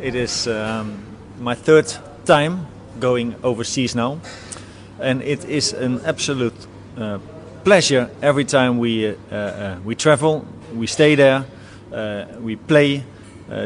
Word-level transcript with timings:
It 0.00 0.14
is 0.14 0.46
um, 0.46 1.02
my 1.40 1.56
third 1.56 1.92
time 2.24 2.68
going 3.00 3.34
overseas 3.42 3.96
now, 3.96 4.20
and 5.00 5.22
it 5.22 5.44
is 5.44 5.72
an 5.72 6.00
absolute 6.04 6.54
uh, 6.96 7.18
pleasure 7.64 8.08
every 8.22 8.44
time 8.44 8.78
we 8.78 9.08
uh, 9.08 9.14
uh, 9.32 9.78
we 9.84 9.96
travel. 9.96 10.46
We 10.72 10.86
stay 10.86 11.16
there, 11.16 11.44
uh, 11.92 12.26
we 12.40 12.54
play, 12.54 13.02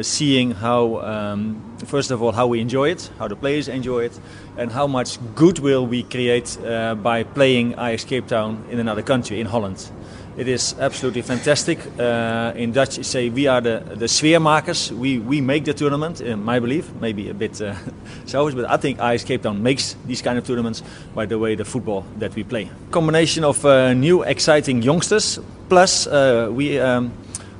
seeing 0.00 0.52
how 0.52 1.00
um, 1.02 1.60
first 1.84 2.10
of 2.10 2.22
all 2.22 2.32
how 2.32 2.46
we 2.46 2.60
enjoy 2.60 2.92
it, 2.92 3.10
how 3.18 3.28
the 3.28 3.36
players 3.36 3.68
enjoy 3.68 4.04
it, 4.04 4.18
and 4.56 4.72
how 4.72 4.86
much 4.86 5.18
goodwill 5.34 5.86
we 5.86 6.02
create 6.02 6.56
by 7.02 7.24
playing 7.24 7.72
Ajax 7.72 8.04
Cape 8.04 8.26
Town 8.26 8.64
in 8.70 8.78
another 8.78 9.02
country, 9.02 9.38
in 9.38 9.46
Holland. 9.46 9.90
It 10.34 10.48
is 10.48 10.74
absolutely 10.80 11.20
fantastic. 11.20 11.78
Uh, 11.98 12.54
in 12.56 12.72
Dutch, 12.72 12.96
you 12.96 13.04
say 13.04 13.28
we 13.28 13.48
are 13.48 13.60
the, 13.60 13.82
the 13.96 14.06
sfeermakers. 14.06 14.90
We, 14.90 15.18
we 15.18 15.42
make 15.42 15.66
the 15.66 15.74
tournament, 15.74 16.22
in 16.22 16.42
my 16.42 16.58
belief. 16.58 16.90
Maybe 17.00 17.28
a 17.28 17.34
bit 17.34 17.60
uh, 17.60 17.74
selfish, 18.24 18.54
but 18.54 18.64
I 18.70 18.78
think 18.78 18.98
Ajax 18.98 19.24
Cape 19.24 19.42
Town 19.42 19.62
makes 19.62 19.94
these 20.06 20.22
kind 20.22 20.38
of 20.38 20.46
tournaments 20.46 20.82
by 21.14 21.26
the 21.26 21.38
way 21.38 21.54
the 21.54 21.66
football 21.66 22.06
that 22.18 22.34
we 22.34 22.44
play. 22.44 22.70
Combination 22.90 23.44
of 23.44 23.62
uh, 23.66 23.92
new, 23.92 24.22
exciting 24.22 24.80
youngsters, 24.80 25.38
plus 25.68 26.06
uh, 26.06 26.48
we, 26.50 26.78
um, 26.78 27.12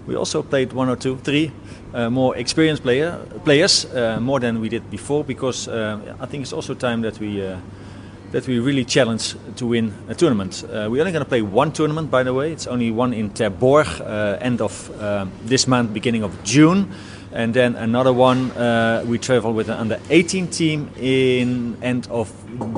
we 0.07 0.17
also 0.17 0.43
played 0.43 0.73
one 0.73 0.89
or 0.89 0.97
two, 0.97 1.19
three 1.19 1.53
uh, 1.95 2.09
more 2.09 2.35
experienced 2.37 2.83
player, 2.83 3.19
players, 3.45 3.85
uh, 3.85 4.19
more 4.19 4.41
than 4.41 4.61
we 4.61 4.71
did 4.71 4.91
before, 4.91 5.25
because 5.25 5.69
uh, 5.69 5.99
I 6.21 6.27
think 6.27 6.43
it's 6.43 6.53
also 6.53 6.75
time 6.75 7.03
that 7.03 7.19
we 7.19 7.45
uh, 7.47 7.59
that 8.33 8.47
we 8.47 8.59
really 8.59 8.85
challenge 8.85 9.37
to 9.57 9.67
win 9.67 9.93
a 10.09 10.15
tournament. 10.15 10.65
Uh, 10.65 10.89
we're 10.91 11.01
only 11.01 11.13
going 11.13 11.25
to 11.25 11.29
play 11.29 11.43
one 11.43 11.71
tournament, 11.71 12.11
by 12.11 12.23
the 12.23 12.35
way. 12.35 12.51
It's 12.53 12.67
only 12.67 12.91
one 12.91 13.13
in 13.13 13.31
Terborg, 13.31 14.01
uh, 14.01 14.39
end 14.41 14.61
of 14.61 14.91
uh, 15.01 15.27
this 15.45 15.69
month, 15.69 15.93
beginning 15.93 16.25
of 16.25 16.43
June. 16.43 16.91
And 17.33 17.55
then 17.55 17.77
another 17.77 18.13
one, 18.13 18.51
uh, 18.53 19.05
we 19.07 19.19
travel 19.19 19.53
with 19.53 19.69
an 19.69 19.79
under 19.79 20.01
18 20.11 20.49
team 20.49 20.91
in 20.97 21.77
end 21.83 22.09
of 22.11 22.31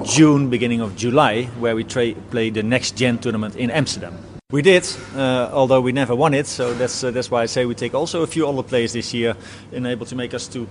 June, 0.05 0.51
beginning 0.51 0.81
of 0.81 0.95
July, 0.97 1.45
where 1.59 1.75
we 1.75 1.85
tra- 1.85 2.15
play 2.31 2.51
the 2.51 2.63
next 2.63 2.97
gen 2.97 3.19
tournament 3.19 3.57
in 3.57 3.71
Amsterdam. 3.71 4.17
We 4.51 4.63
did, 4.63 4.87
uh, 5.17 5.51
although 5.53 5.81
we 5.81 5.91
never 5.91 6.15
won 6.15 6.35
it. 6.35 6.47
So 6.47 6.75
that's 6.75 7.03
uh, 7.03 7.11
that's 7.11 7.31
why 7.31 7.43
I 7.43 7.47
say 7.47 7.65
we 7.65 7.75
take 7.75 7.95
also 7.95 8.23
a 8.23 8.27
few 8.27 8.47
other 8.49 8.63
players 8.63 8.93
this 8.93 9.13
year, 9.13 9.35
and 9.73 9.87
able 9.87 10.07
to 10.07 10.15
make 10.15 10.35
us 10.35 10.47
to 10.49 10.69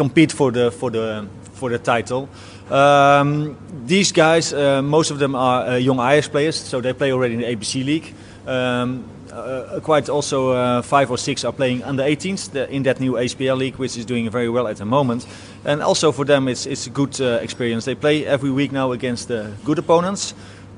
compete 0.00 0.32
for 0.32 0.52
the 0.52 0.70
for 0.70 0.90
the 0.90 1.26
for 1.52 1.70
the 1.70 1.78
title. 1.78 2.28
Um, 2.70 3.56
these 3.86 4.12
guys, 4.12 4.52
uh, 4.52 4.80
most 4.82 5.10
of 5.10 5.18
them 5.18 5.34
are 5.34 5.66
uh, 5.66 5.76
young 5.76 5.98
Ajax 5.98 6.28
players, 6.28 6.56
so 6.56 6.80
they 6.80 6.94
play 6.94 7.12
already 7.12 7.34
in 7.34 7.40
the 7.40 7.56
ABC 7.56 7.84
League. 7.84 8.14
Um, 8.46 9.04
uh, 9.32 9.80
quite 9.82 10.08
also 10.08 10.50
uh, 10.50 10.82
five 10.82 11.10
or 11.10 11.18
six 11.18 11.44
are 11.44 11.52
playing 11.52 11.84
under 11.84 12.02
18s 12.02 12.54
in 12.68 12.82
that 12.82 13.00
new 13.00 13.12
HPL 13.12 13.56
league, 13.58 13.78
which 13.78 13.96
is 13.96 14.04
doing 14.04 14.30
very 14.30 14.48
well 14.48 14.66
at 14.66 14.76
the 14.76 14.84
moment. 14.84 15.26
And 15.64 15.82
also 15.82 16.12
for 16.12 16.24
them, 16.24 16.48
it's, 16.48 16.66
it's 16.66 16.86
a 16.86 16.90
good 16.90 17.20
uh, 17.20 17.38
experience. 17.42 17.84
They 17.84 17.94
play 17.94 18.26
every 18.26 18.50
week 18.50 18.72
now 18.72 18.92
against 18.92 19.30
uh, 19.30 19.50
good 19.64 19.78
opponents. 19.78 20.34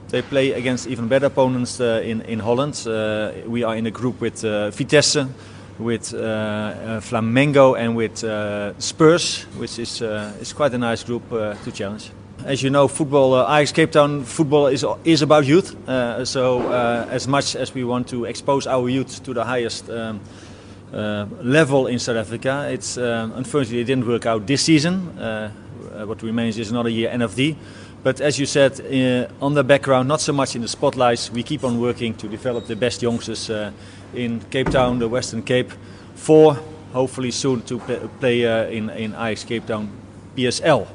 They 0.08 0.22
play 0.22 0.52
against 0.52 0.86
even 0.86 1.08
better 1.08 1.26
opponents 1.26 1.80
uh, 1.80 2.02
in, 2.04 2.20
in 2.22 2.40
Holland. 2.40 2.86
Uh, 2.86 3.32
we 3.46 3.64
are 3.64 3.76
in 3.76 3.86
a 3.86 3.90
group 3.90 4.20
with 4.20 4.44
uh, 4.44 4.70
Vitesse, 4.70 5.26
with 5.78 6.14
uh, 6.14 6.18
uh, 6.18 7.00
Flamengo, 7.00 7.78
and 7.78 7.96
with 7.96 8.24
uh, 8.24 8.78
Spurs, 8.78 9.42
which 9.56 9.78
is, 9.78 10.00
is 10.00 10.52
quite 10.52 10.72
a 10.74 10.78
nice 10.78 11.02
group 11.04 11.28
to 11.30 11.72
challenge. 11.72 12.10
As 12.44 12.62
you 12.62 12.70
know, 12.70 12.88
football, 12.88 13.34
uh, 13.34 13.56
Ajax 13.56 13.72
Cape 13.72 13.92
Town 13.92 14.24
football 14.24 14.66
is, 14.66 14.84
is 15.04 15.22
about 15.22 15.44
youth. 15.46 15.76
So, 16.24 16.72
as 17.10 17.28
much 17.28 17.54
as 17.54 17.72
we 17.72 17.84
want 17.84 18.08
to 18.08 18.24
expose 18.24 18.66
our 18.66 18.88
youth 18.88 19.22
to 19.24 19.34
the 19.34 19.44
highest 19.44 19.88
um, 19.88 20.20
uh, 20.92 21.26
level 21.40 21.86
in 21.86 21.98
South 21.98 22.16
Africa, 22.16 22.68
it's 22.70 22.98
um, 22.98 23.32
unfortunately 23.32 23.80
it 23.80 23.84
didn't 23.84 24.06
work 24.06 24.26
out 24.26 24.46
this 24.46 24.62
season. 24.62 25.08
Uh, 25.18 25.50
what 26.04 26.22
remains 26.22 26.58
is 26.58 26.70
another 26.70 26.88
year 26.88 27.10
NFD. 27.10 27.56
But 28.02 28.20
as 28.20 28.38
you 28.38 28.46
said, 28.46 28.80
uh, 28.80 29.44
on 29.44 29.54
the 29.54 29.62
background, 29.62 30.08
not 30.08 30.20
so 30.20 30.32
much 30.32 30.56
in 30.56 30.62
the 30.62 30.68
spotlights, 30.68 31.30
we 31.30 31.44
keep 31.44 31.62
on 31.62 31.80
working 31.80 32.14
to 32.14 32.28
develop 32.28 32.66
the 32.66 32.74
best 32.74 33.00
youngsters 33.00 33.48
uh, 33.48 33.70
in 34.12 34.40
Cape 34.50 34.70
Town, 34.70 34.98
the 34.98 35.08
Western 35.08 35.42
Cape, 35.42 35.70
for 36.16 36.54
hopefully 36.92 37.30
soon 37.30 37.62
to 37.62 37.78
play, 38.18 38.44
uh, 38.44 38.66
in, 38.66 38.90
in 38.90 39.14
Ajax 39.14 39.44
Cape 39.44 39.66
Town 39.66 39.88
PSL. 40.36 40.88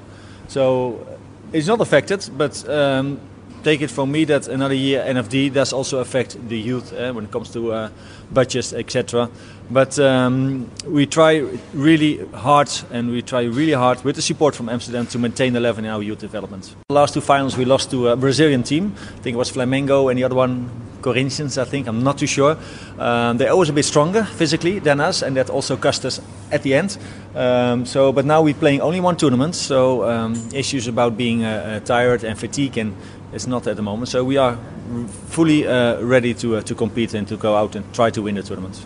So 0.50 1.18
it's 1.54 1.68
not 1.68 1.80
affected, 1.80 2.30
but 2.38 2.68
um, 2.70 3.22
take 3.64 3.82
it 3.82 3.90
from 3.90 4.12
me 4.12 4.26
that 4.26 4.50
another 4.50 4.76
year 4.76 5.02
NFD 5.08 5.54
does 5.54 5.72
also 5.72 6.00
affect 6.00 6.38
the 6.50 6.60
youth 6.60 6.92
when 6.92 7.24
it 7.24 7.32
comes 7.32 7.52
to 7.52 7.90
budgets, 8.34 8.74
etc. 8.74 9.30
But 9.70 10.00
um, 10.00 10.72
we 10.86 11.06
try 11.06 11.44
really 11.74 12.26
hard, 12.28 12.70
and 12.92 13.12
we 13.12 13.22
try 13.22 13.44
really 13.44 13.74
hard 13.74 14.04
with 14.04 14.16
the 14.16 14.22
support 14.22 14.56
from 14.56 14.70
Amsterdam 14.70 15.08
to 15.08 15.20
maintain 15.20 15.54
the 15.54 15.60
level 15.60 15.84
in 15.84 15.90
our 15.90 16.02
youth 16.02 16.20
development. 16.20 16.74
The 16.88 16.94
last 16.94 17.14
two 17.14 17.22
finals 17.22 17.58
we 17.58 17.66
lost 17.66 17.92
to 17.92 18.10
a 18.10 18.16
Brazilian 18.16 18.64
team. 18.64 18.94
I 18.96 19.22
think 19.22 19.36
it 19.36 19.38
was 19.38 19.52
Flamengo 19.52 20.10
and 20.10 20.18
the 20.18 20.24
other 20.24 20.36
one 20.36 20.70
Corinthians, 21.02 21.58
I 21.58 21.66
think. 21.66 21.88
I'm 21.88 22.02
not 22.02 22.18
too 22.18 22.28
sure. 22.28 22.58
Um, 22.98 23.38
they're 23.38 23.52
always 23.52 23.70
a 23.70 23.74
bit 23.74 23.84
stronger 23.84 24.24
physically 24.24 24.80
than 24.80 25.02
us, 25.02 25.22
and 25.22 25.36
that 25.36 25.50
also 25.50 25.76
cost 25.76 26.06
us 26.06 26.22
at 26.52 26.64
the 26.64 26.74
end. 26.74 26.98
Um, 27.36 27.86
so, 27.86 28.12
but 28.14 28.26
now 28.26 28.42
we're 28.42 28.54
playing 28.54 28.82
only 28.82 29.02
one 29.02 29.18
tournament, 29.18 29.56
so 29.56 30.10
um, 30.10 30.36
issues 30.54 30.88
about 30.88 31.18
being 31.18 31.44
uh, 31.44 31.50
uh, 31.50 31.86
tired 31.86 32.24
and 32.24 32.40
fatigue 32.40 32.78
and 32.78 32.96
it's 33.34 33.48
not 33.48 33.68
at 33.68 33.76
the 33.76 33.82
moment. 33.82 34.08
So 34.08 34.24
we 34.24 34.38
are 34.38 34.58
fully 35.28 35.68
uh, 35.68 36.02
ready 36.02 36.34
to 36.36 36.56
uh, 36.56 36.62
to 36.62 36.76
compete 36.76 37.14
and 37.14 37.28
to 37.28 37.36
go 37.38 37.56
out 37.56 37.76
and 37.76 37.84
try 37.94 38.10
to 38.12 38.22
win 38.22 38.36
the 38.36 38.44
tournament. 38.44 38.86